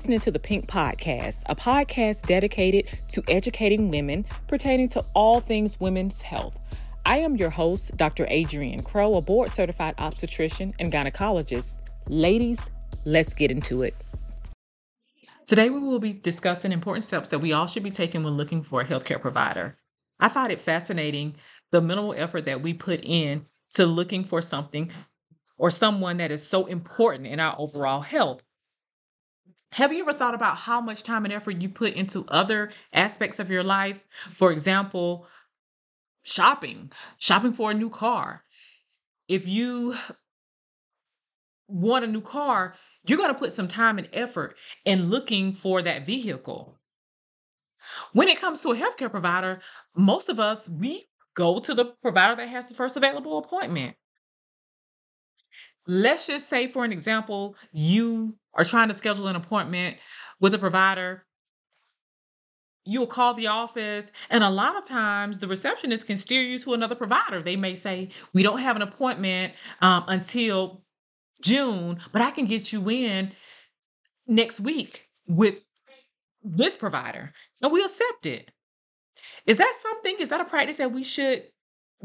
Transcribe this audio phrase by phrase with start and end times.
[0.00, 5.78] listening to the Pink Podcast, a podcast dedicated to educating women pertaining to all things
[5.78, 6.58] women's health.
[7.04, 8.26] I am your host, Dr.
[8.30, 11.76] Adrienne Crow, a board certified obstetrician and gynecologist.
[12.08, 12.58] Ladies,
[13.04, 13.94] let's get into it.
[15.44, 18.62] Today, we will be discussing important steps that we all should be taking when looking
[18.62, 19.76] for a healthcare provider.
[20.18, 21.34] I find it fascinating
[21.72, 24.90] the minimal effort that we put in to looking for something
[25.58, 28.40] or someone that is so important in our overall health.
[29.72, 33.38] Have you ever thought about how much time and effort you put into other aspects
[33.38, 34.04] of your life?
[34.32, 35.26] For example,
[36.24, 38.44] shopping, shopping for a new car.
[39.28, 39.94] If you
[41.68, 42.74] want a new car,
[43.06, 46.76] you're going to put some time and effort in looking for that vehicle.
[48.12, 49.60] When it comes to a healthcare provider,
[49.94, 53.96] most of us, we go to the provider that has the first available appointment.
[55.86, 59.96] Let's just say, for an example, you are trying to schedule an appointment
[60.40, 61.24] with a provider.
[62.84, 66.74] You'll call the office, and a lot of times the receptionist can steer you to
[66.74, 67.42] another provider.
[67.42, 70.82] They may say, We don't have an appointment um, until
[71.42, 73.32] June, but I can get you in
[74.26, 75.60] next week with
[76.42, 77.32] this provider.
[77.62, 78.50] And we accept it.
[79.46, 80.16] Is that something?
[80.18, 81.44] Is that a practice that we should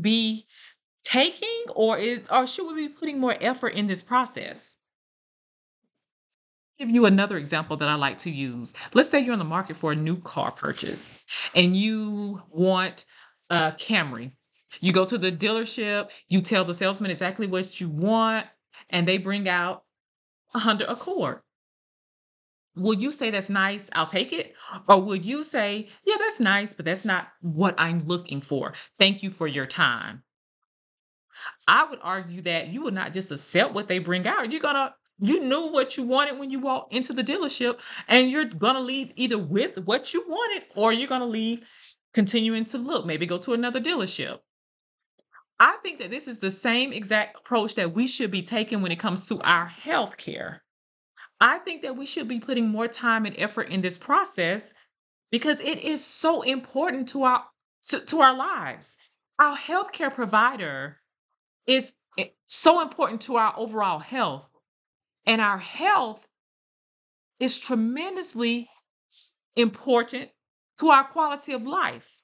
[0.00, 0.46] be
[1.12, 4.78] taking or is or should we be putting more effort in this process?
[6.78, 8.74] Give you another example that I like to use.
[8.94, 11.16] Let's say you're in the market for a new car purchase
[11.54, 13.04] and you want
[13.50, 14.32] a Camry.
[14.80, 18.46] You go to the dealership, you tell the salesman exactly what you want,
[18.88, 19.84] and they bring out
[20.54, 21.40] a Honda Accord.
[22.74, 23.90] Will you say that's nice?
[23.92, 24.54] I'll take it.
[24.88, 28.72] Or will you say, yeah, that's nice, but that's not what I'm looking for?
[28.98, 30.22] Thank you for your time.
[31.66, 34.50] I would argue that you would not just accept what they bring out.
[34.50, 38.44] You're to, you knew what you wanted when you walked into the dealership, and you're
[38.44, 41.62] to leave either with what you wanted or you're to leave
[42.14, 44.40] continuing to look, maybe go to another dealership.
[45.58, 48.92] I think that this is the same exact approach that we should be taking when
[48.92, 50.62] it comes to our health care.
[51.40, 54.74] I think that we should be putting more time and effort in this process
[55.30, 57.44] because it is so important to our
[57.88, 58.96] to, to our lives.
[59.38, 60.98] Our healthcare provider
[61.66, 64.50] is eh, so important to our overall health.
[65.26, 66.26] And our health
[67.38, 68.68] is tremendously
[69.56, 70.30] important
[70.80, 72.22] to our quality of life.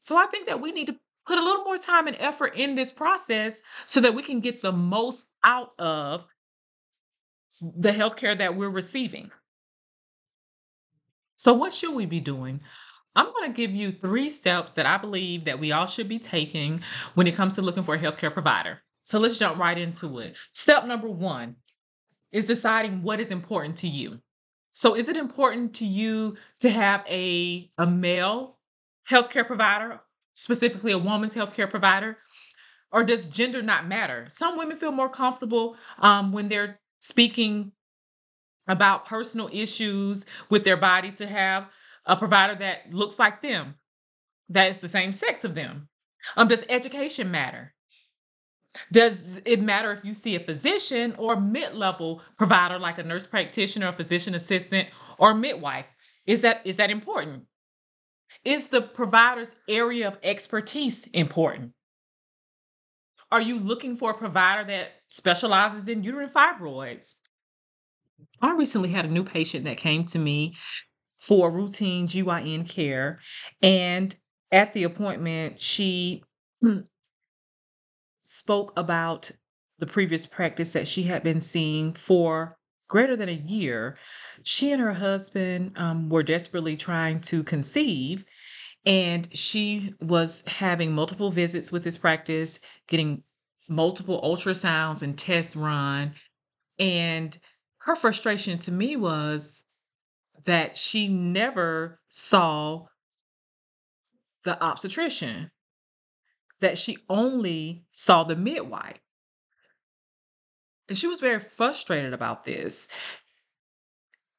[0.00, 2.74] So I think that we need to put a little more time and effort in
[2.74, 6.26] this process so that we can get the most out of
[7.60, 9.30] the healthcare that we're receiving.
[11.34, 12.60] So what should we be doing?
[13.16, 16.18] I'm going to give you three steps that I believe that we all should be
[16.18, 16.80] taking
[17.14, 18.78] when it comes to looking for a healthcare provider.
[19.04, 20.36] So let's jump right into it.
[20.52, 21.56] Step number 1
[22.32, 24.20] is deciding what is important to you.
[24.72, 28.58] So is it important to you to have a a male
[29.08, 30.00] healthcare provider
[30.32, 32.18] specifically a woman's healthcare provider?
[32.92, 34.26] Or does gender not matter?
[34.28, 37.72] Some women feel more comfortable um, when they're speaking
[38.68, 41.68] about personal issues with their bodies to have
[42.06, 43.76] a provider that looks like them,
[44.48, 45.88] that is the same sex of them.
[46.36, 47.74] Um, does education matter?
[48.92, 53.88] Does it matter if you see a physician or mid-level provider like a nurse practitioner,
[53.88, 55.88] a physician assistant, or midwife?
[56.26, 57.46] Is that is that important?
[58.44, 61.72] Is the provider's area of expertise important?
[63.32, 67.16] Are you looking for a provider that specializes in uterine fibroids?
[68.40, 70.54] I recently had a new patient that came to me
[71.20, 73.20] for routine GYN care.
[73.62, 74.14] And
[74.50, 76.24] at the appointment, she
[78.20, 79.30] spoke about
[79.78, 82.56] the previous practice that she had been seeing for
[82.90, 83.96] greater than a year,
[84.42, 88.24] she and her husband um, were desperately trying to conceive.
[88.84, 92.58] And she was having multiple visits with this practice,
[92.88, 93.22] getting
[93.68, 96.14] multiple ultrasounds and tests run.
[96.78, 97.36] And
[97.78, 99.64] her frustration to me was
[100.44, 102.86] that she never saw
[104.44, 105.50] the obstetrician,
[106.60, 109.00] that she only saw the midwife.
[110.88, 112.88] And she was very frustrated about this.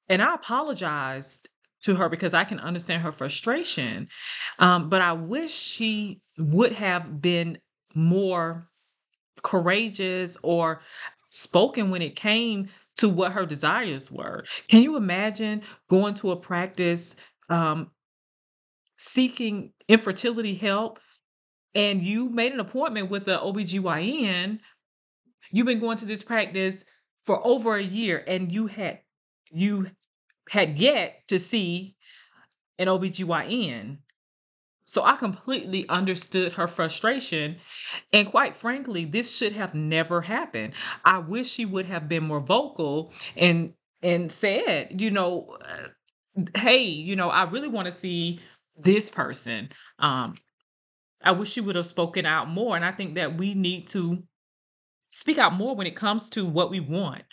[0.09, 1.48] And I apologized
[1.83, 4.09] to her because I can understand her frustration.
[4.59, 7.57] Um, but I wish she would have been
[7.95, 8.68] more
[9.44, 10.81] courageous or
[11.30, 12.68] spoken when it came
[13.01, 14.44] to what her desires were.
[14.68, 17.15] Can you imagine going to a practice
[17.50, 17.92] um,
[18.95, 21.00] seeking infertility help
[21.75, 24.59] and you made an appointment with the OBGYN
[25.51, 26.86] You've been going to this practice
[27.24, 29.00] for over a year and you had
[29.51, 29.88] you
[30.50, 31.95] had yet to see
[32.80, 33.97] an OBGYN.
[34.91, 37.55] So I completely understood her frustration.
[38.11, 40.73] And quite frankly, this should have never happened.
[41.05, 43.73] I wish she would have been more vocal and
[44.03, 45.88] and said, you know, uh,
[46.57, 48.41] hey, you know, I really want to see
[48.75, 49.69] this person.
[49.99, 50.35] Um
[51.23, 54.21] I wish she would have spoken out more and I think that we need to
[55.11, 57.23] speak out more when it comes to what we want.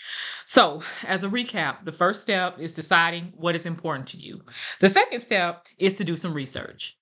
[0.45, 4.43] So, as a recap, the first step is deciding what is important to you.
[4.81, 6.97] The second step is to do some research.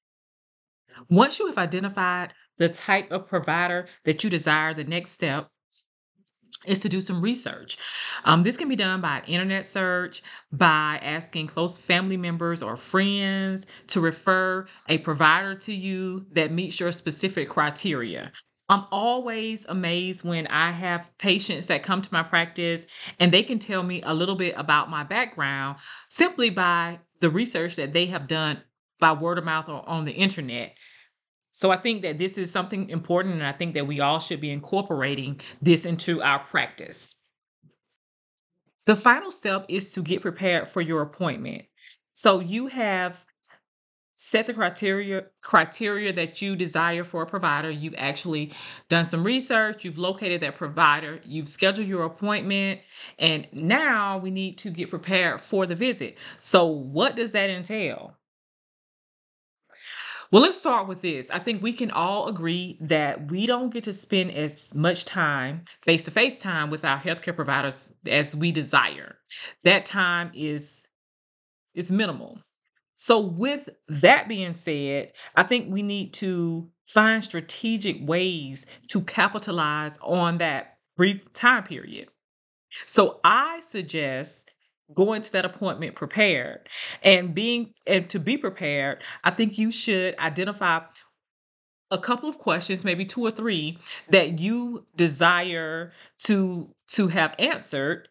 [1.08, 5.50] Once you have identified the type of provider that you desire, the next step
[6.66, 7.78] is to do some research.
[8.24, 10.22] Um, this can be done by an internet search,
[10.52, 16.80] by asking close family members or friends to refer a provider to you that meets
[16.80, 18.32] your specific criteria.
[18.68, 22.84] I'm always amazed when I have patients that come to my practice
[23.20, 25.78] and they can tell me a little bit about my background
[26.08, 28.60] simply by the research that they have done
[28.98, 30.74] by word of mouth or on the internet.
[31.52, 34.40] So I think that this is something important, and I think that we all should
[34.40, 37.14] be incorporating this into our practice.
[38.84, 41.64] The final step is to get prepared for your appointment.
[42.12, 43.24] So you have
[44.16, 48.50] set the criteria criteria that you desire for a provider you've actually
[48.88, 52.80] done some research you've located that provider you've scheduled your appointment
[53.18, 58.16] and now we need to get prepared for the visit so what does that entail
[60.30, 61.30] well, let's start with this.
[61.30, 65.64] I think we can all agree that we don't get to spend as much time,
[65.82, 69.16] face to face time, with our healthcare providers as we desire.
[69.64, 70.86] That time is
[71.74, 72.40] is minimal.
[72.96, 79.98] So, with that being said, I think we need to find strategic ways to capitalize
[80.02, 82.08] on that brief time period.
[82.86, 84.45] So, I suggest
[84.94, 86.68] going to that appointment prepared
[87.02, 90.80] and being and to be prepared i think you should identify
[91.90, 93.78] a couple of questions maybe two or three
[94.10, 98.08] that you desire to to have answered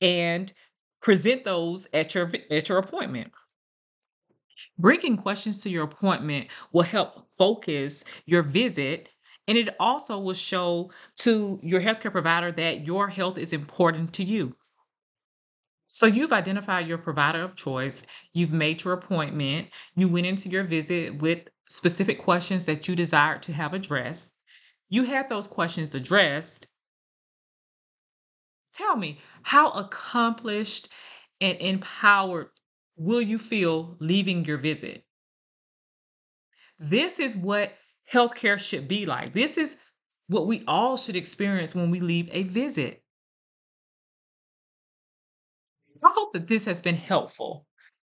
[0.00, 0.52] and
[1.00, 3.32] present those at your at your appointment
[4.78, 9.10] Bringing questions to your appointment will help focus your visit
[9.48, 14.24] and it also will show to your healthcare provider that your health is important to
[14.24, 14.56] you.
[15.86, 20.64] So you've identified your provider of choice, you've made your appointment, you went into your
[20.64, 24.32] visit with specific questions that you desired to have addressed.
[24.88, 26.66] You had those questions addressed.
[28.74, 30.88] Tell me, how accomplished
[31.40, 32.48] and empowered
[32.96, 35.04] will you feel leaving your visit?
[36.78, 37.76] This is what
[38.12, 39.32] healthcare should be like.
[39.32, 39.76] This is
[40.28, 43.02] what we all should experience when we leave a visit.
[46.02, 47.66] I hope that this has been helpful.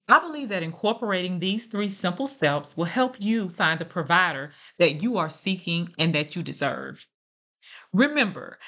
[0.08, 5.02] I believe that incorporating these three simple steps will help you find the provider that
[5.02, 7.06] you are seeking and that you deserve.
[7.92, 8.58] Remember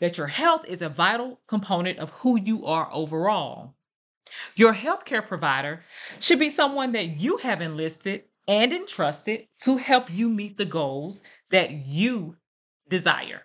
[0.00, 3.74] that your health is a vital component of who you are overall.
[4.54, 5.82] Your healthcare provider
[6.20, 11.22] should be someone that you have enlisted and entrusted to help you meet the goals
[11.50, 12.36] that you
[12.88, 13.42] desire.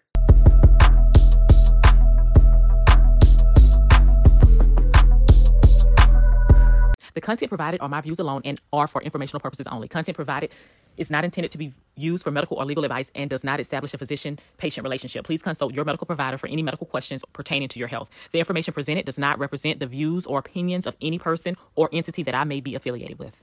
[7.13, 9.87] The content provided are my views alone and are for informational purposes only.
[9.87, 10.49] Content provided
[10.97, 13.93] is not intended to be used for medical or legal advice and does not establish
[13.93, 15.25] a physician patient relationship.
[15.25, 18.09] Please consult your medical provider for any medical questions pertaining to your health.
[18.31, 22.23] The information presented does not represent the views or opinions of any person or entity
[22.23, 23.41] that I may be affiliated with.